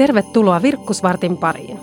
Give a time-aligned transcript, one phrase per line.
[0.00, 1.78] Tervetuloa Virkkusvartin pariin.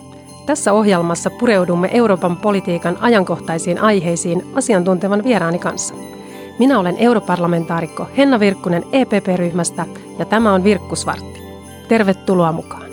[0.45, 5.93] Tässä ohjelmassa pureudumme Euroopan politiikan ajankohtaisiin aiheisiin asiantuntevan vieraani kanssa.
[6.59, 9.85] Minä olen europarlamentaarikko Henna Virkkunen EPP-ryhmästä
[10.20, 11.41] ja tämä on Virkkusvartti.
[11.88, 12.86] Tervetuloa mukaan.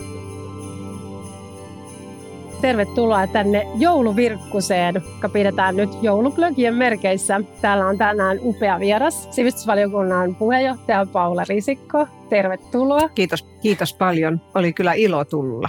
[2.64, 7.40] Tervetuloa tänne jouluvirkkuseen, joka pidetään nyt jouluplögien merkeissä.
[7.60, 12.06] Täällä on tänään upea vieras, sivistysvaliokunnan puheenjohtaja Paula Risikko.
[12.30, 13.08] Tervetuloa.
[13.08, 14.40] Kiitos, kiitos paljon.
[14.54, 15.68] Oli kyllä ilo tulla.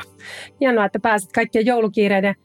[0.60, 2.36] Hienoa, että pääsit kaikkien joulukiireiden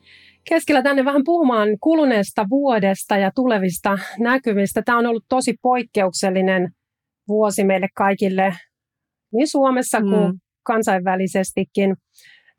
[0.49, 4.83] keskellä tänne vähän puhumaan kuluneesta vuodesta ja tulevista näkymistä.
[4.83, 6.73] Tämä on ollut tosi poikkeuksellinen
[7.29, 8.55] vuosi meille kaikille
[9.33, 10.41] niin Suomessa kuin mm.
[10.63, 11.97] kansainvälisestikin.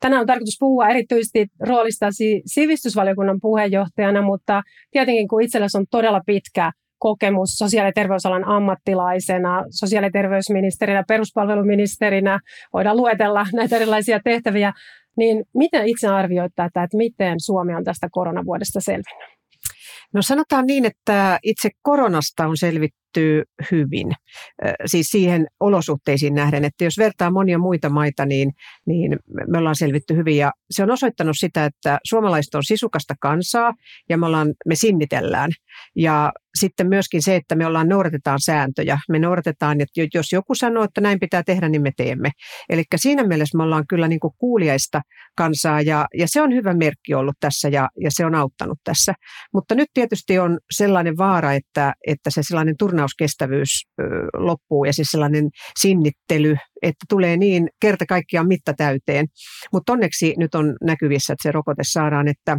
[0.02, 6.72] Tänään on tarkoitus puhua erityisesti roolistasi sivistysvaliokunnan puheenjohtajana, mutta tietenkin kun itsellesi on todella pitkä
[6.98, 12.40] kokemus sosiaali- ja terveysalan ammattilaisena, sosiaali- ja terveysministerinä, peruspalveluministerinä,
[12.72, 14.72] voidaan luetella näitä erilaisia tehtäviä,
[15.16, 19.32] niin miten itse arvioit tätä, että miten Suomi on tästä koronavuodesta selvinnyt?
[20.14, 23.01] No sanotaan niin, että itse koronasta on selvitty
[23.70, 24.12] hyvin,
[24.86, 28.52] siis siihen olosuhteisiin nähden, että jos vertaa monia muita maita, niin,
[28.86, 29.18] niin
[29.48, 33.72] me ollaan selvitty hyvin ja se on osoittanut sitä, että suomalaiset on sisukasta kansaa
[34.08, 35.50] ja me, ollaan, me sinnitellään
[35.96, 38.98] ja sitten myöskin se, että me ollaan noudatetaan sääntöjä.
[39.08, 42.30] Me noudatetaan, että jos joku sanoo, että näin pitää tehdä, niin me teemme.
[42.68, 45.00] Eli siinä mielessä me ollaan kyllä niin kuin kuuliaista
[45.36, 49.14] kansaa ja, ja se on hyvä merkki ollut tässä ja, ja se on auttanut tässä.
[49.54, 53.01] Mutta nyt tietysti on sellainen vaara, että, että se sellainen turnauskestävyys
[54.00, 55.50] ö, loppuu ja siis sellainen
[55.80, 59.26] sinnittely, että tulee niin kerta kaikkiaan mitta täyteen.
[59.72, 62.56] Mutta onneksi nyt on näkyvissä, että se rokote saadaan, että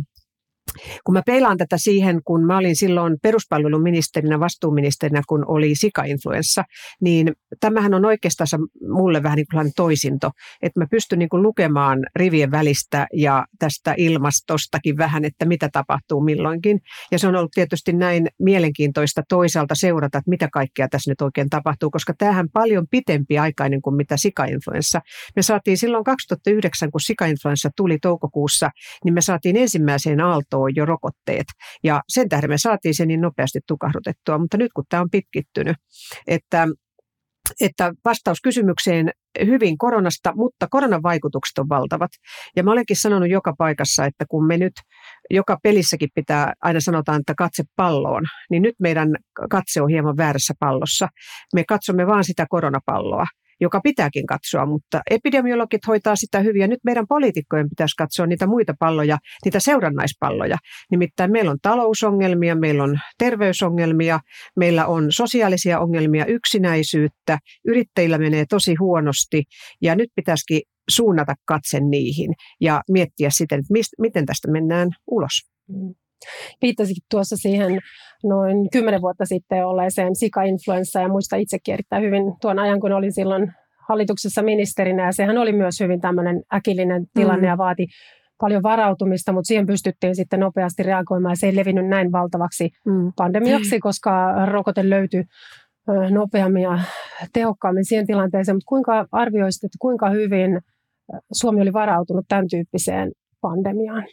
[1.03, 6.63] kun mä peilaan tätä siihen, kun mä olin silloin peruspalveluministerinä, vastuuministerinä, kun oli sika-influenssa,
[7.01, 8.47] niin tämähän on oikeastaan
[8.87, 13.93] mulle vähän niin kuin toisinto, että mä pystyn niin kuin lukemaan rivien välistä ja tästä
[13.97, 16.79] ilmastostakin vähän, että mitä tapahtuu milloinkin.
[17.11, 21.49] Ja se on ollut tietysti näin mielenkiintoista toisaalta seurata, että mitä kaikkea tässä nyt oikein
[21.49, 25.01] tapahtuu, koska tämähän paljon pitempi aikainen kuin mitä sika-influenssa.
[25.35, 28.69] Me saatiin silloin 2009, kun sika-influenssa tuli toukokuussa,
[29.03, 31.45] niin me saatiin ensimmäiseen aaltoon on jo rokotteet.
[31.83, 35.77] Ja sen tähden me saatiin se niin nopeasti tukahdutettua, mutta nyt kun tämä on pitkittynyt,
[36.27, 36.67] että
[37.61, 39.11] että vastaus kysymykseen
[39.45, 42.11] hyvin koronasta, mutta koronan vaikutukset on valtavat.
[42.55, 44.73] Ja mä olenkin sanonut joka paikassa, että kun me nyt
[45.29, 49.09] joka pelissäkin pitää, aina sanotaan, että katse palloon, niin nyt meidän
[49.49, 51.07] katse on hieman väärässä pallossa.
[51.55, 53.25] Me katsomme vaan sitä koronapalloa
[53.63, 58.47] joka pitääkin katsoa, mutta epidemiologit hoitaa sitä hyvin ja nyt meidän poliitikkojen pitäisi katsoa niitä
[58.47, 60.57] muita palloja, niitä seurannaispalloja.
[60.91, 64.19] Nimittäin meillä on talousongelmia, meillä on terveysongelmia,
[64.55, 67.37] meillä on sosiaalisia ongelmia, yksinäisyyttä,
[67.67, 69.43] yrittäjillä menee tosi huonosti
[69.81, 75.53] ja nyt pitäisikin suunnata katse niihin ja miettiä sitten, että mist, miten tästä mennään ulos.
[76.61, 77.79] Viittasikin tuossa siihen
[78.23, 83.13] noin kymmenen vuotta sitten olleeseen sika-influenssa ja muista itsekin erittäin hyvin tuon ajan, kun olin
[83.13, 83.51] silloin
[83.89, 87.47] hallituksessa ministerinä ja sehän oli myös hyvin tämmöinen äkillinen tilanne mm.
[87.47, 87.87] ja vaati
[88.41, 93.13] paljon varautumista, mutta siihen pystyttiin sitten nopeasti reagoimaan ja se ei levinnyt näin valtavaksi mm.
[93.15, 95.23] pandemiaksi, koska rokote löytyi
[96.09, 96.79] nopeammin ja
[97.33, 98.55] tehokkaammin siihen tilanteeseen.
[98.55, 100.61] Mutta kuinka arvioisit, että kuinka hyvin
[101.31, 103.11] Suomi oli varautunut tämän tyyppiseen
[103.41, 104.05] pandemiaan?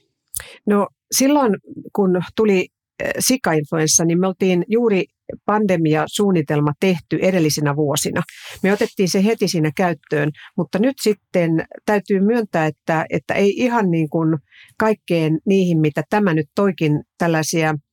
[0.66, 1.56] No silloin,
[1.92, 2.68] kun tuli
[3.04, 5.04] eh, sikainfluenssa, niin me oltiin juuri
[5.46, 8.22] pandemiasuunnitelma tehty edellisinä vuosina.
[8.62, 11.50] Me otettiin se heti siinä käyttöön, mutta nyt sitten
[11.86, 14.38] täytyy myöntää, että, että ei ihan niin kuin
[14.78, 17.74] kaikkeen niihin, mitä tämä nyt toikin tällaisia–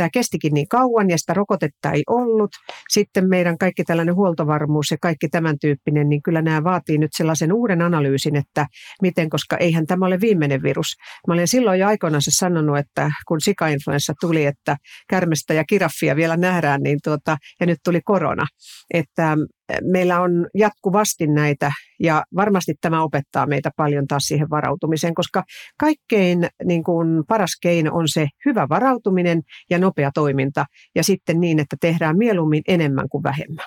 [0.00, 2.50] Tämä kestikin niin kauan ja sitä rokotetta ei ollut.
[2.88, 7.52] Sitten meidän kaikki tällainen huoltovarmuus ja kaikki tämän tyyppinen, niin kyllä nämä vaatii nyt sellaisen
[7.52, 8.66] uuden analyysin, että
[9.02, 10.86] miten, koska eihän tämä ole viimeinen virus.
[11.28, 14.76] Mä olen silloin jo aikoinaan sanonut, että kun sikainfluenssa tuli, että
[15.10, 18.46] kärmestä ja kiraffia vielä nähdään, niin tuota, ja nyt tuli korona,
[18.94, 19.36] että
[19.82, 21.70] meillä on jatkuvasti näitä
[22.00, 25.42] ja varmasti tämä opettaa meitä paljon taas siihen varautumiseen, koska
[25.80, 30.64] kaikkein niin kuin paras keino on se hyvä varautuminen ja nopea toiminta
[30.94, 33.66] ja sitten niin, että tehdään mieluummin enemmän kuin vähemmän.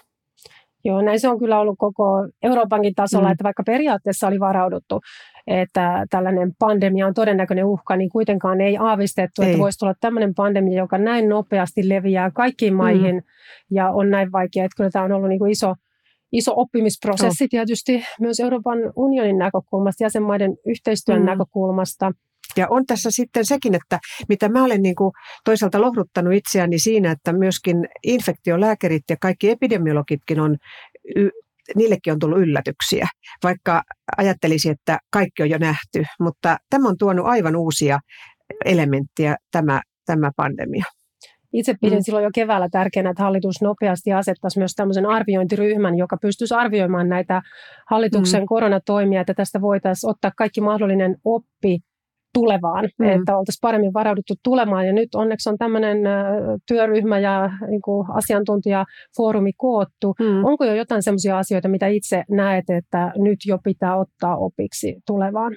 [0.86, 2.04] Joo, näin se on kyllä ollut koko
[2.44, 3.32] Euroopankin tasolla, mm.
[3.32, 5.02] että vaikka periaatteessa oli varauduttu,
[5.48, 9.48] että tällainen pandemia on todennäköinen uhka, niin kuitenkaan ei aavistettu, ei.
[9.48, 13.22] että voisi tulla tämmöinen pandemia, joka näin nopeasti leviää kaikkiin maihin mm.
[13.72, 15.74] ja on näin vaikea, että kyllä tämä on ollut niin kuin iso,
[16.34, 17.50] iso oppimisprosessi oh.
[17.50, 21.26] tietysti myös Euroopan unionin näkökulmasta, jäsenmaiden yhteistyön mm.
[21.26, 22.12] näkökulmasta.
[22.58, 24.00] Ja on tässä sitten sekin, että
[24.30, 25.12] mitä mä olen niin kuin
[25.46, 30.58] toisaalta lohduttanut itseäni siinä, että myöskin infektiolääkärit ja kaikki epidemiologitkin on
[31.76, 33.08] niillekin on tullut yllätyksiä,
[33.44, 33.84] vaikka
[34.18, 38.00] ajattelisi, että kaikki on jo nähty, mutta tämä on tuonut aivan uusia
[38.66, 40.84] elementtiä tämä, tämä pandemia.
[41.54, 42.04] Itse pidin mm.
[42.04, 47.42] silloin jo keväällä tärkeänä, että hallitus nopeasti asettaisi myös tämmöisen arviointiryhmän, joka pystyisi arvioimaan näitä
[47.90, 48.46] hallituksen mm.
[48.46, 51.80] koronatoimia, että tästä voitaisiin ottaa kaikki mahdollinen oppi
[52.34, 53.10] tulevaan, mm.
[53.10, 54.88] että oltaisiin paremmin varauduttu tulemaan.
[54.88, 55.98] Ja nyt onneksi on tämmöinen
[56.68, 60.16] työryhmä ja niin kuin asiantuntijafoorumi koottu.
[60.20, 60.46] Mm.
[60.46, 65.54] Onko jo jotain sellaisia asioita, mitä itse näet, että nyt jo pitää ottaa opiksi tulevaan?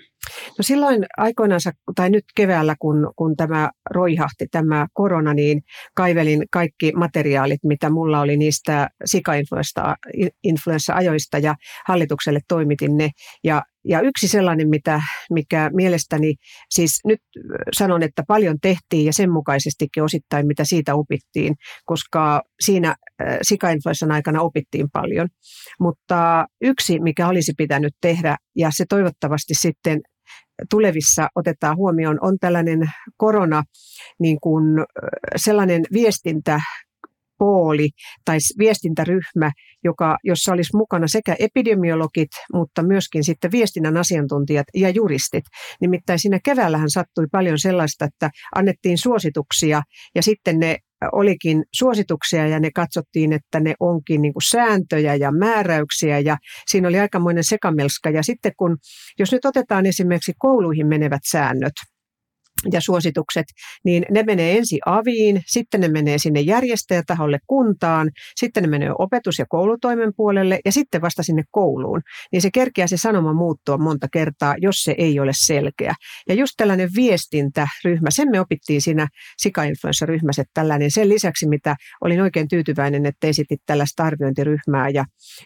[0.59, 1.61] No silloin aikoinaan,
[1.95, 5.63] tai nyt keväällä, kun, kun tämä roihahti, tämä korona, niin
[5.95, 11.55] kaivelin kaikki materiaalit, mitä mulla oli niistä sika-influenssa-ajoista ja
[11.89, 13.11] hallitukselle toimitin ne.
[13.45, 16.35] Ja, ja yksi sellainen, mitä, mikä mielestäni,
[16.71, 17.21] siis nyt
[17.73, 21.55] sanon, että paljon tehtiin ja sen mukaisestikin osittain, mitä siitä opittiin,
[21.85, 22.95] koska siinä
[23.43, 25.29] sika-influenssan aikana opittiin paljon.
[25.81, 30.01] Mutta yksi, mikä olisi pitänyt tehdä, ja se toivottavasti sitten
[30.71, 32.81] tulevissa otetaan huomioon, on tällainen
[33.17, 33.63] korona,
[34.21, 34.65] niin kuin
[35.37, 36.61] sellainen viestintä,
[37.39, 37.89] pooli
[38.25, 39.51] tai viestintäryhmä,
[39.85, 45.45] joka, jossa olisi mukana sekä epidemiologit, mutta myöskin sitten viestinnän asiantuntijat ja juristit.
[45.81, 49.83] Nimittäin siinä keväällähän sattui paljon sellaista, että annettiin suosituksia
[50.15, 50.77] ja sitten ne
[51.13, 56.37] olikin suosituksia ja ne katsottiin, että ne onkin niin kuin sääntöjä ja määräyksiä ja
[56.71, 58.11] siinä oli aikamoinen sekamelska.
[58.11, 58.77] Ja sitten kun,
[59.19, 61.73] jos nyt otetaan esimerkiksi kouluihin menevät säännöt,
[62.73, 63.45] ja suositukset,
[63.85, 69.39] niin ne menee ensin aviin, sitten ne menee sinne järjestäjätaholle kuntaan, sitten ne menee opetus-
[69.39, 72.01] ja koulutoimen puolelle ja sitten vasta sinne kouluun.
[72.33, 75.95] Niin se kerkeää se sanoma muuttua monta kertaa, jos se ei ole selkeä.
[76.29, 79.09] Ja just tällainen viestintäryhmä, sen me opittiin siinä
[79.39, 85.05] sika-influenssaryhmässä, että tällainen sen lisäksi, mitä olin oikein tyytyväinen, että esitit tällaista arviointiryhmää ja,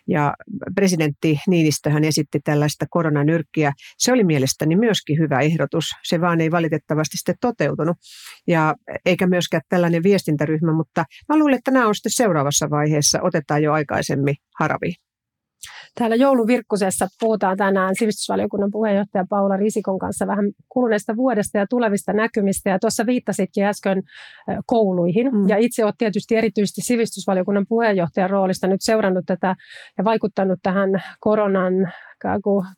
[0.09, 0.35] ja
[0.75, 3.73] presidentti Niinistöhän esitti tällaista koronanyrkkiä.
[3.99, 5.85] Se oli mielestäni myöskin hyvä ehdotus.
[6.05, 7.97] Se vaan ei valitettavasti valitettavasti sitten toteutunut,
[8.47, 8.75] ja
[9.07, 13.73] eikä myöskään tällainen viestintäryhmä, mutta mä luulen, että nämä on sitten seuraavassa vaiheessa, otetaan jo
[13.73, 14.95] aikaisemmin haraviin.
[15.99, 22.71] Täällä jouluvirkkusessa puhutaan tänään sivistysvaliokunnan puheenjohtaja Paula Risikon kanssa vähän kuluneesta vuodesta ja tulevista näkymistä.
[22.71, 24.03] Ja tuossa viittasitkin äsken
[24.67, 25.27] kouluihin.
[25.33, 25.49] Mm.
[25.49, 29.57] Ja itse olet tietysti erityisesti sivistysvaliokunnan puheenjohtajan roolista nyt seurannut tätä
[29.99, 30.91] ja vaikuttanut tähän
[31.21, 31.73] koronan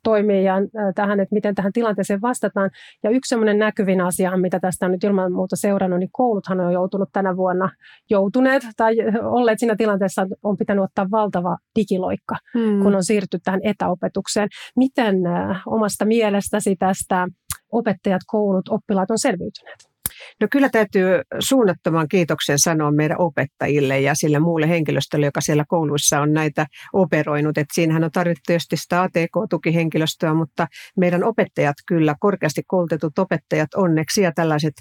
[0.03, 0.55] toimii ja
[0.95, 2.69] tähän, että miten tähän tilanteeseen vastataan.
[3.03, 6.73] Ja yksi semmoinen näkyvin asia, mitä tästä on nyt ilman muuta seurannut, niin kouluthan on
[6.73, 7.69] joutunut tänä vuonna
[8.09, 12.83] joutuneet tai olleet siinä tilanteessa, on pitänyt ottaa valtava digiloikka, hmm.
[12.83, 14.49] kun on siirtynyt tähän etäopetukseen.
[14.75, 15.15] Miten
[15.67, 17.27] omasta mielestäsi tästä
[17.71, 19.92] opettajat, koulut, oppilaat on selviytyneet?
[20.41, 26.21] No kyllä täytyy suunnattoman kiitoksen sanoa meidän opettajille ja sille muulle henkilöstölle, joka siellä kouluissa
[26.21, 27.57] on näitä operoinut.
[27.57, 30.67] Et siinähän on tarvittu tietysti sitä ATK-tukihenkilöstöä, mutta
[30.97, 34.73] meidän opettajat kyllä, korkeasti koulutetut opettajat onneksi ja tällaiset,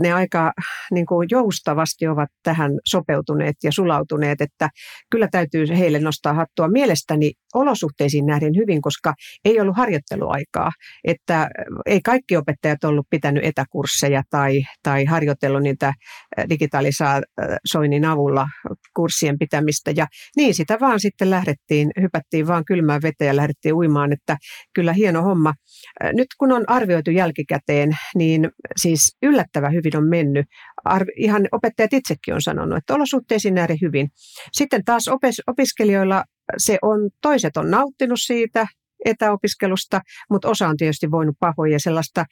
[0.00, 0.52] ne aika
[0.90, 4.68] niin kuin joustavasti ovat tähän sopeutuneet ja sulautuneet, että
[5.10, 6.68] kyllä täytyy heille nostaa hattua.
[6.68, 9.14] Mielestäni olosuhteisiin nähden hyvin, koska
[9.44, 10.70] ei ollut harjoitteluaikaa,
[11.04, 11.48] että
[11.86, 15.92] ei kaikki opettajat ollut pitänyt etäkursseja tai, tai harjoitellut niitä
[16.48, 18.48] digitalisoinnin avulla
[18.96, 19.90] kurssien pitämistä.
[19.96, 20.06] Ja
[20.36, 24.36] niin sitä vaan sitten lähdettiin, hypättiin vaan kylmään veteen ja lähdettiin uimaan, että
[24.74, 25.54] kyllä hieno homma.
[26.12, 30.46] Nyt kun on arvioitu jälkikäteen, niin siis yllättävän hyvin on mennyt.
[30.84, 34.08] Arvi, ihan opettajat itsekin on sanonut, että olosuhteisiin nähden hyvin.
[34.52, 36.24] Sitten taas opes, opiskelijoilla
[36.58, 38.66] se on, toiset on nauttinut siitä,
[39.04, 42.24] etäopiskelusta, mutta osa on tietysti voinut pahoja sellaista,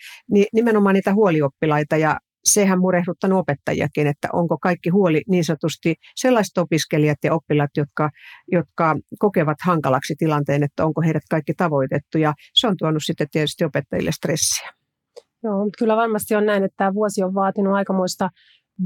[0.52, 7.18] nimenomaan niitä huolioppilaita ja sehän murehduttanut opettajakin, että onko kaikki huoli niin sanotusti sellaiset opiskelijat
[7.24, 8.10] ja oppilaat, jotka,
[8.52, 13.64] jotka kokevat hankalaksi tilanteen, että onko heidät kaikki tavoitettu ja se on tuonut sitten tietysti
[13.64, 14.68] opettajille stressiä.
[15.42, 18.28] Joo, mutta kyllä varmasti on näin, että tämä vuosi on vaatinut aikamoista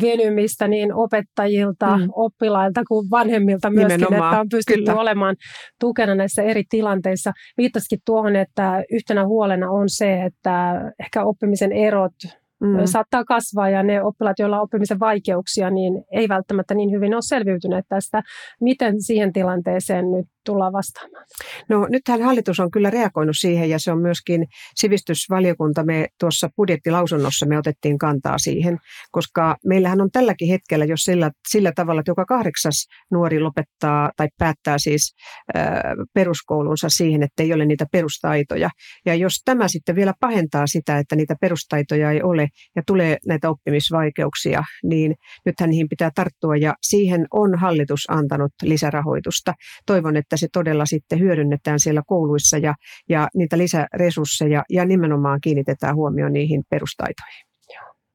[0.03, 2.09] venymistä niin opettajilta, mm.
[2.13, 5.01] oppilailta kuin vanhemmilta myöskin, Nimenomaan, että on pystytty kyllä.
[5.01, 5.37] olemaan
[5.81, 7.33] tukena näissä eri tilanteissa.
[7.59, 12.15] Viittasikin tuohon, että yhtenä huolena on se, että ehkä oppimisen erot
[12.67, 12.85] mm.
[12.85, 17.23] saattaa kasvaa ja ne oppilaat, joilla on oppimisen vaikeuksia, niin ei välttämättä niin hyvin ole
[17.23, 18.23] selviytyneet tästä.
[18.61, 21.25] Miten siihen tilanteeseen nyt tullaan vastaamaan?
[21.69, 24.47] No nythän hallitus on kyllä reagoinut siihen ja se on myöskin
[24.77, 28.79] sivistysvaliokunta, me tuossa budjettilausunnossa me otettiin kantaa siihen,
[29.11, 34.29] koska meillähän on tälläkin hetkellä, jos sillä, sillä tavalla, että joka kahdeksas nuori lopettaa tai
[34.39, 35.15] päättää siis
[35.57, 35.65] äh,
[36.15, 38.71] peruskoulunsa siihen, että ei ole niitä perustaitoja.
[39.07, 43.51] Ja jos tämä sitten vielä pahentaa sitä, että niitä perustaitoja ei ole ja tulee näitä
[43.51, 45.15] oppimisvaikeuksia, niin
[45.47, 49.55] nythän niihin pitää tarttua ja siihen on hallitus antanut lisärahoitusta.
[49.87, 52.75] Toivon, että että se todella sitten hyödynnetään siellä kouluissa ja,
[53.09, 57.45] ja niitä lisäresursseja ja nimenomaan kiinnitetään huomioon niihin perustaitoihin.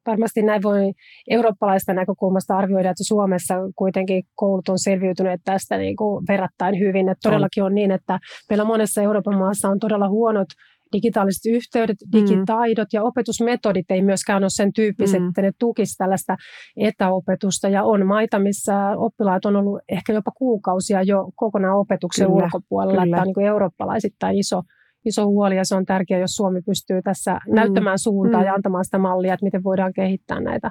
[0.06, 0.92] Varmasti näin voi
[1.30, 7.08] eurooppalaista näkökulmasta arvioida, että Suomessa kuitenkin koulut on selviytyneet tästä niin kuin verrattain hyvin.
[7.08, 8.18] Että todellakin on niin, että
[8.50, 10.48] meillä monessa Euroopan maassa on todella huonot
[10.92, 12.18] digitaaliset yhteydet, mm.
[12.18, 12.96] digitaidot mm.
[12.96, 15.28] ja opetusmetodit ei myöskään ole sen tyyppiset, mm.
[15.28, 16.36] että ne tukisivat tällaista
[16.76, 17.68] etäopetusta.
[17.68, 23.02] Ja on maita, missä oppilaat on ollut ehkä jopa kuukausia jo kokonaan opetuksen kyllä, ulkopuolella.
[23.02, 23.16] Kyllä.
[23.16, 24.62] Tämä on niin kuin eurooppalaisittain iso,
[25.04, 27.54] iso huoli ja se on tärkeää, jos Suomi pystyy tässä mm.
[27.54, 28.46] näyttämään suuntaa mm.
[28.46, 30.70] ja antamaan sitä mallia, että miten voidaan kehittää näitä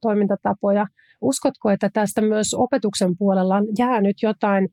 [0.00, 0.86] toimintatapoja.
[1.20, 4.68] Uskotko, että tästä myös opetuksen puolella on jäänyt jotain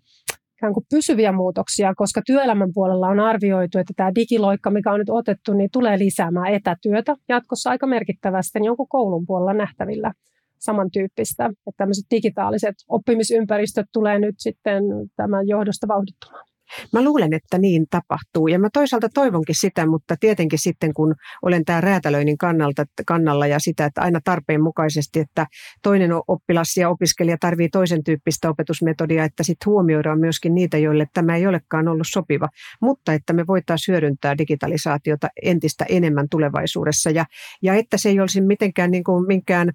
[0.62, 5.10] ikään kuin pysyviä muutoksia, koska työelämän puolella on arvioitu, että tämä digiloikka, mikä on nyt
[5.10, 10.12] otettu, niin tulee lisäämään etätyötä jatkossa aika merkittävästi, niin onko koulun puolella nähtävillä
[10.60, 14.84] samantyyppistä, että tämmöiset digitaaliset oppimisympäristöt tulee nyt sitten
[15.16, 16.51] tämän johdosta vauhdittumaan?
[16.94, 18.48] Mä luulen, että niin tapahtuu.
[18.48, 23.60] Ja mä toisaalta toivonkin sitä, mutta tietenkin sitten kun olen tämä räätälöinnin kannalta, kannalla ja
[23.60, 25.46] sitä, että aina tarpeen mukaisesti, että
[25.84, 31.36] toinen oppilas ja opiskelija tarvii toisen tyyppistä opetusmetodia, että sitten huomioidaan myöskin niitä, joille tämä
[31.36, 32.48] ei olekaan ollut sopiva,
[32.82, 37.10] mutta että me voitaisiin hyödyntää digitalisaatiota entistä enemmän tulevaisuudessa.
[37.10, 37.26] Ja,
[37.62, 39.72] ja että se ei olisi mitenkään niin kuin minkään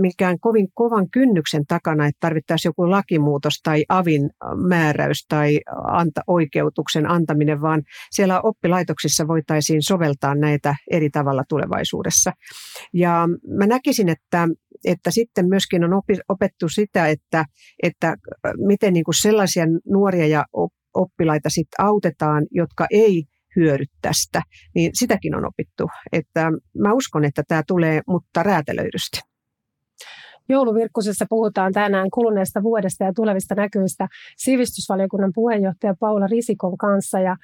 [0.00, 4.30] mikään kovin kovan kynnyksen takana, että tarvittaisiin joku lakimuutos tai avin
[4.68, 12.32] määräys tai anta, oikeutuksen antaminen, vaan siellä oppilaitoksissa voitaisiin soveltaa näitä eri tavalla tulevaisuudessa.
[12.94, 14.48] Ja mä näkisin, että,
[14.84, 15.90] että sitten myöskin on
[16.28, 17.44] opettu sitä, että,
[17.82, 18.16] että
[18.66, 20.44] miten niin kuin sellaisia nuoria ja
[20.94, 23.24] oppilaita sitten autetaan, jotka ei
[23.56, 24.42] hyödy tästä,
[24.74, 25.88] niin sitäkin on opittu.
[26.12, 29.29] Että mä uskon, että tämä tulee, mutta räätälöidysti.
[30.50, 37.20] Jouluvirkkusessa puhutaan tänään kuluneesta vuodesta ja tulevista näkyvistä sivistysvaliokunnan puheenjohtaja Paula Risikon kanssa.
[37.20, 37.36] Ja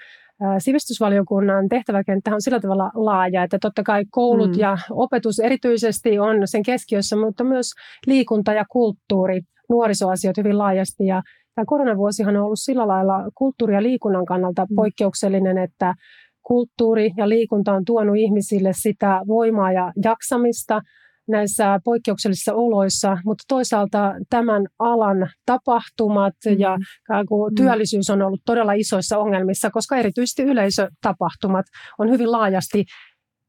[0.59, 4.59] sivistysvaliokunnan tehtäväkenttä on sillä tavalla laaja, että totta kai koulut mm.
[4.59, 7.73] ja opetus erityisesti on sen keskiössä, mutta myös
[8.07, 11.07] liikunta ja kulttuuri, nuorisoasiat hyvin laajasti.
[11.07, 11.23] Ja
[11.55, 14.75] tämä koronavuosihan on ollut sillä lailla kulttuuri- ja liikunnan kannalta mm.
[14.77, 15.95] poikkeuksellinen, että
[16.43, 20.81] kulttuuri ja liikunta on tuonut ihmisille sitä voimaa ja jaksamista–
[21.29, 26.59] näissä poikkeuksellisissa oloissa, mutta toisaalta tämän alan tapahtumat mm.
[26.59, 27.55] ja mm.
[27.57, 31.67] työllisyys on ollut todella isoissa ongelmissa, koska erityisesti yleisötapahtumat
[31.99, 32.85] on hyvin laajasti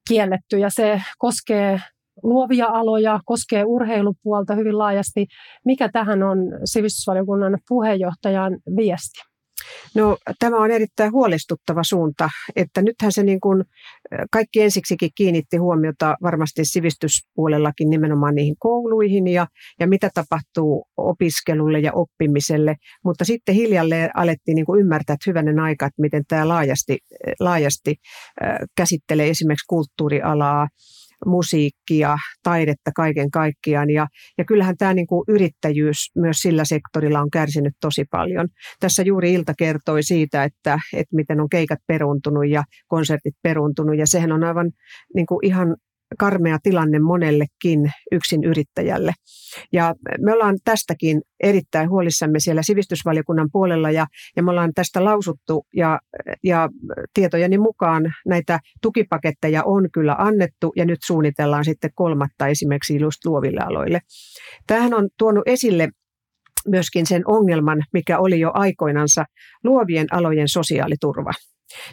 [0.09, 1.81] kielletty ja se koskee
[2.23, 5.25] luovia aloja, koskee urheilupuolta hyvin laajasti.
[5.65, 9.36] Mikä tähän on sivistysvaliokunnan puheenjohtajan viesti?
[9.95, 13.63] No tämä on erittäin huolestuttava suunta, että nythän se niin kuin
[14.31, 19.47] kaikki ensiksikin kiinnitti huomiota varmasti sivistyspuolellakin nimenomaan niihin kouluihin ja,
[19.79, 25.59] ja mitä tapahtuu opiskelulle ja oppimiselle, mutta sitten hiljalleen alettiin niin kuin ymmärtää, että hyvänen
[25.59, 26.97] aika, että miten tämä laajasti,
[27.39, 27.95] laajasti
[28.77, 30.67] käsittelee esimerkiksi kulttuurialaa,
[31.25, 33.89] musiikkia, taidetta kaiken kaikkiaan.
[33.89, 34.07] Ja,
[34.37, 38.47] ja kyllähän tämä niin kuin yrittäjyys myös sillä sektorilla on kärsinyt tosi paljon.
[38.79, 43.97] Tässä juuri Ilta kertoi siitä, että, että miten on keikat peruntunut ja konsertit peruntunut.
[43.97, 44.71] Ja sehän on aivan
[45.15, 45.75] niin kuin ihan
[46.19, 49.13] karmea tilanne monellekin yksin yrittäjälle.
[49.73, 55.65] Ja me ollaan tästäkin erittäin huolissamme siellä sivistysvaliokunnan puolella ja, ja me ollaan tästä lausuttu
[55.75, 55.99] ja,
[56.43, 56.69] ja
[57.13, 63.61] tietojeni mukaan näitä tukipaketteja on kyllä annettu ja nyt suunnitellaan sitten kolmatta esimerkiksi just luoville
[63.61, 63.99] aloille.
[64.67, 65.89] Tämähän on tuonut esille
[66.67, 69.25] myöskin sen ongelman, mikä oli jo aikoinansa
[69.63, 71.31] luovien alojen sosiaaliturva.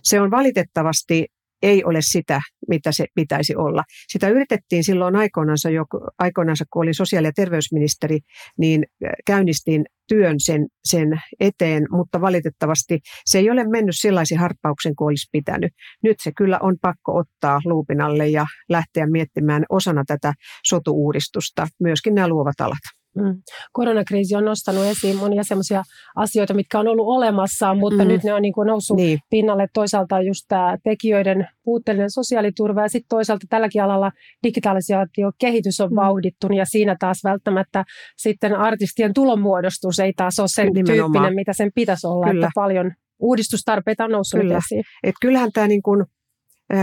[0.03, 1.27] Se on valitettavasti
[1.65, 3.83] ei ole sitä, mitä se pitäisi olla.
[4.09, 5.85] Sitä yritettiin silloin aikoinansa, jo,
[6.19, 8.19] aikoinansa kun olin sosiaali- ja terveysministeri,
[8.59, 8.85] niin
[9.27, 15.29] käynnistin työn sen, sen eteen, mutta valitettavasti se ei ole mennyt sellaisen harppauksen kuin olisi
[15.33, 15.73] pitänyt.
[16.03, 20.33] Nyt se kyllä on pakko ottaa luupinalle ja lähteä miettimään osana tätä
[20.69, 23.04] sotu-uudistusta myöskin nämä luovat alat.
[23.17, 23.43] Mm.
[23.73, 25.83] Koronakriisi on nostanut esiin monia sellaisia
[26.17, 28.09] asioita, mitkä on ollut olemassa, mutta mm.
[28.09, 29.19] nyt ne on niin kuin noussut niin.
[29.31, 29.67] pinnalle.
[29.75, 34.11] Toisaalta just tämä tekijöiden puutteellinen sosiaaliturva ja sitten toisaalta tälläkin alalla
[34.43, 35.97] digitalisaatiokehitys on mm.
[35.97, 37.85] vauhdittunut ja siinä taas välttämättä
[38.17, 41.13] sitten artistien tulonmuodostus ei taas ole sen Nimenomaan.
[41.13, 42.47] tyyppinen, mitä sen pitäisi olla, Kyllä.
[42.47, 44.57] että paljon uudistustarpeita on noussut Kyllä.
[44.57, 44.85] esiin.
[45.03, 46.05] Et kyllähän tämä niin kuin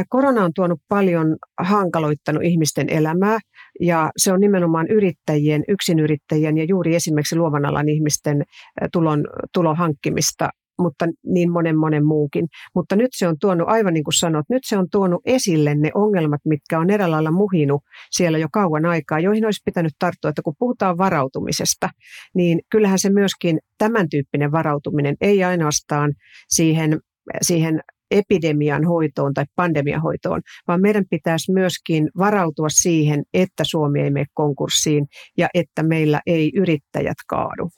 [0.10, 3.40] Korona on tuonut paljon hankaloittanut ihmisten elämää
[3.80, 8.44] ja se on nimenomaan yrittäjien, yksinyrittäjien ja juuri esimerkiksi luovan alan ihmisten
[8.92, 10.50] tulon, tulon hankkimista
[10.82, 12.48] mutta niin monen monen muukin.
[12.76, 15.92] Mutta nyt se on tuonut, aivan niin kuin sanot, nyt se on tuonut esille ne
[15.94, 20.42] ongelmat, mitkä on eräällä lailla muhinut siellä jo kauan aikaa, joihin olisi pitänyt tarttua, että
[20.42, 21.90] kun puhutaan varautumisesta,
[22.36, 26.14] niin kyllähän se myöskin tämän tyyppinen varautuminen ei ainoastaan
[26.50, 27.00] siihen,
[27.42, 34.12] siihen epidemian hoitoon tai pandemian hoitoon, vaan meidän pitäisi myöskin varautua siihen, että Suomi ei
[34.12, 37.70] mene konkurssiin ja että meillä ei yrittäjät kaadu.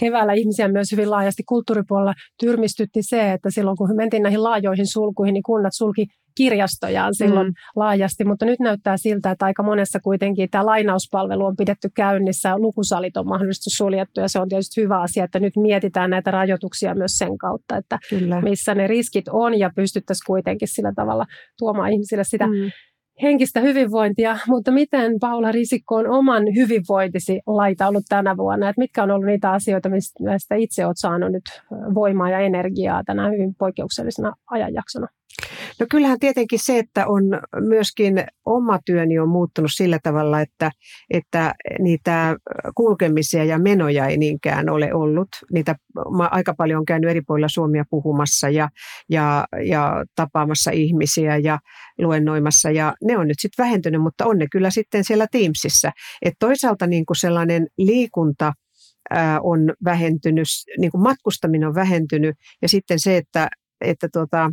[0.00, 5.32] Keväällä ihmisiä myös hyvin laajasti kulttuuripuolella tyrmistytti se, että silloin kun mentiin näihin laajoihin sulkuihin,
[5.32, 6.06] niin kunnat sulki
[6.36, 7.54] kirjastojaan silloin mm.
[7.76, 13.16] laajasti, mutta nyt näyttää siltä, että aika monessa kuitenkin tämä lainauspalvelu on pidetty käynnissä, lukusalit
[13.16, 17.12] on mahdollisesti suljettu ja se on tietysti hyvä asia, että nyt mietitään näitä rajoituksia myös
[17.12, 18.40] sen kautta, että Kyllä.
[18.40, 21.24] missä ne riskit on ja pystyttäisiin kuitenkin sillä tavalla
[21.58, 22.70] tuomaan ihmisille sitä mm
[23.22, 28.68] henkistä hyvinvointia, mutta miten Paula Risikko on oman hyvinvointisi laitaullut tänä vuonna?
[28.68, 31.44] Et mitkä on ollut niitä asioita, mistä itse olet saanut nyt
[31.94, 35.06] voimaa ja energiaa tänä hyvin poikkeuksellisena ajanjaksona?
[35.80, 37.22] No kyllähän tietenkin se, että on
[37.60, 40.70] myöskin oma työni on muuttunut sillä tavalla, että,
[41.10, 42.36] että niitä
[42.74, 45.28] kulkemisia ja menoja ei niinkään ole ollut.
[45.52, 45.74] Niitä
[46.16, 48.68] mä aika paljon on käynyt eri puolilla Suomia puhumassa ja,
[49.10, 51.58] ja, ja tapaamassa ihmisiä ja
[51.98, 55.90] luennoimassa ja ne on nyt sitten vähentynyt, mutta on ne kyllä sitten siellä Teamsissa.
[56.22, 58.52] Et toisaalta niin kuin sellainen liikunta
[59.42, 60.46] on vähentynyt,
[60.78, 63.48] niin kuin matkustaminen on vähentynyt ja sitten se, että,
[63.80, 64.50] että tuota,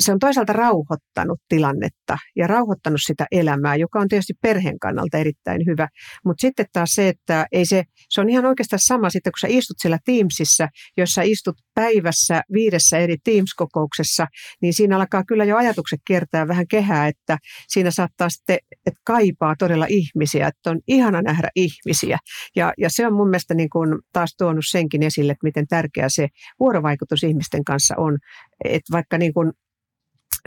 [0.00, 5.60] se on toisaalta rauhoittanut tilannetta ja rauhoittanut sitä elämää, joka on tietysti perheen kannalta erittäin
[5.66, 5.88] hyvä.
[6.24, 9.46] Mutta sitten taas se, että ei se, se on ihan oikeastaan sama sitten, kun sä
[9.50, 14.26] istut siellä Teamsissa, jossa istut päivässä viidessä eri Teams-kokouksessa,
[14.62, 19.54] niin siinä alkaa kyllä jo ajatukset kiertää vähän kehää, että siinä saattaa sitten, että kaipaa
[19.58, 22.18] todella ihmisiä, että on ihana nähdä ihmisiä.
[22.56, 26.06] Ja, ja se on mun mielestä niin kuin taas tuonut senkin esille, että miten tärkeä
[26.08, 26.28] se
[26.60, 28.18] vuorovaikutus ihmisten kanssa on.
[28.64, 29.52] Että vaikka niin kuin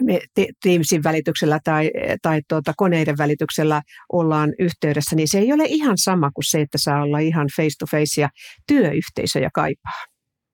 [0.01, 0.20] me
[0.63, 1.91] Teamsin välityksellä tai,
[2.22, 3.82] tai tuota, koneiden välityksellä
[4.13, 7.75] ollaan yhteydessä, niin se ei ole ihan sama kuin se, että saa olla ihan face
[7.79, 8.29] to face ja
[8.67, 10.12] työyhteisöjä kaipaa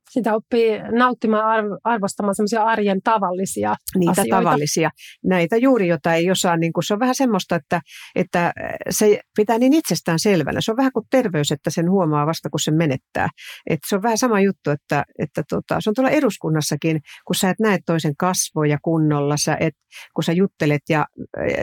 [0.10, 4.36] sitä oppii nauttimaan, arvostamaan semmoisia arjen tavallisia Niitä asioita.
[4.36, 4.90] tavallisia.
[5.24, 7.82] Näitä juuri, jota ei osaa, niin kuin, se on vähän semmoista, että,
[8.16, 8.54] että
[8.90, 10.62] se pitää niin itsestään selvänä.
[10.62, 13.28] Se on vähän kuin terveys, että sen huomaa vasta, kun se menettää.
[13.70, 17.50] Et se on vähän sama juttu, että, että tota, se on tuolla eduskunnassakin, kun sä
[17.50, 19.74] et näe toisen kasvoja kunnolla, sä et,
[20.16, 21.06] kun sä juttelet ja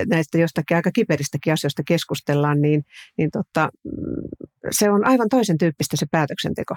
[0.08, 2.82] näistä jostakin aika kiperistäkin asioista keskustellaan, niin,
[3.18, 3.92] niin tota, mm,
[4.70, 6.74] se on aivan toisen tyyppistä se päätöksenteko.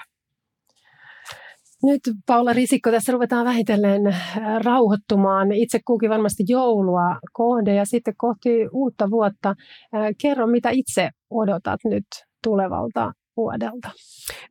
[1.84, 5.52] Nyt Paula Risikko, tässä ruvetaan vähitellen äh, rauhoittumaan.
[5.52, 9.50] Itse kukin varmasti joulua kohde ja sitten kohti uutta vuotta.
[9.50, 9.56] Äh,
[10.22, 12.06] kerro, mitä itse odotat nyt
[12.44, 13.91] tulevalta vuodelta?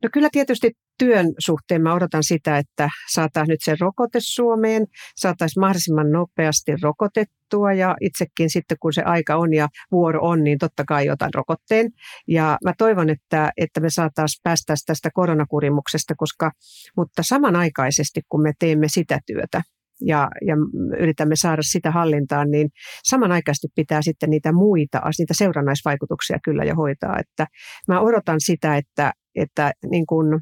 [0.02, 5.60] No kyllä tietysti työn suhteen mä odotan sitä, että saataisiin nyt se rokote Suomeen, saataisiin
[5.60, 10.84] mahdollisimman nopeasti rokotettua ja itsekin sitten kun se aika on ja vuoro on, niin totta
[10.84, 11.90] kai otan rokotteen.
[12.28, 16.50] Ja mä toivon, että, että me saataisiin päästä tästä koronakurimuksesta, koska,
[16.96, 19.62] mutta samanaikaisesti kun me teemme sitä työtä,
[20.00, 20.54] ja, ja
[21.00, 22.68] yritämme saada sitä hallintaan, niin
[23.04, 27.18] samanaikaisesti pitää sitten niitä muita, niitä seurannaisvaikutuksia kyllä jo hoitaa.
[27.18, 27.46] Että
[27.88, 30.40] mä odotan sitä, että, että niin kuin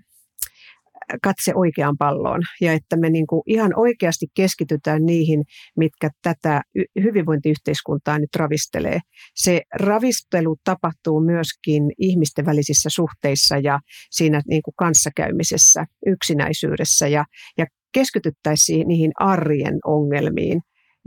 [1.23, 5.43] katse oikeaan palloon ja että me niin kuin ihan oikeasti keskitytään niihin,
[5.77, 6.63] mitkä tätä
[7.03, 8.99] hyvinvointiyhteiskuntaa nyt ravistelee.
[9.35, 17.25] Se ravistelu tapahtuu myöskin ihmisten välisissä suhteissa ja siinä niin kuin kanssakäymisessä, yksinäisyydessä ja,
[17.59, 20.61] ja keskityttäisiin niihin arjen ongelmiin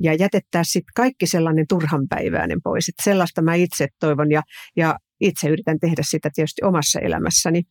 [0.04, 2.90] ja jätettäisiin sitten kaikki sellainen turhanpäiväinen pois.
[2.90, 4.42] Että sellaista mä itse toivon ja,
[4.78, 7.62] ja itse yritän tehdä sitä tietysti omassa elämässäni.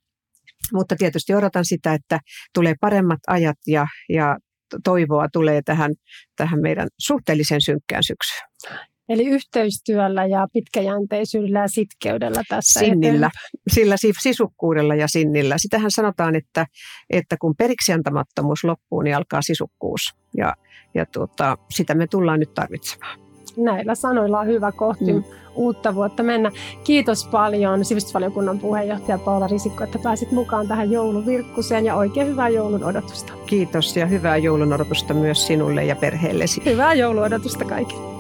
[0.72, 2.20] Mutta tietysti odotan sitä, että
[2.54, 4.37] tulee paremmat ajat ja, ja
[4.85, 5.92] toivoa tulee tähän,
[6.37, 8.48] tähän meidän suhteellisen synkkään syksyyn.
[9.09, 13.75] Eli yhteistyöllä ja pitkäjänteisyydellä ja sitkeydellä tässä Sinnillä, eteenpäin.
[13.75, 15.59] sillä sisukkuudella ja sinnillä.
[15.59, 16.66] Sitähän sanotaan, että,
[17.11, 20.14] että kun periksiantamattomuus loppuu, niin alkaa sisukkuus.
[20.37, 20.55] Ja,
[20.94, 25.25] ja tuota, sitä me tullaan nyt tarvitsemaan näillä sanoilla on hyvä kohti mm.
[25.55, 26.51] uutta vuotta mennä.
[26.85, 32.85] Kiitos paljon sivistysvaliokunnan puheenjohtaja Paula Risikko, että pääsit mukaan tähän jouluvirkkuseen ja oikein hyvää joulun
[32.85, 33.33] odotusta.
[33.47, 36.62] Kiitos ja hyvää joulun odotusta myös sinulle ja perheellesi.
[36.64, 38.17] Hyvää joulun odotusta kaikille.